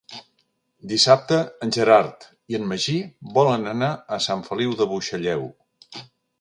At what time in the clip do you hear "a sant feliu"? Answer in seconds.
4.17-4.77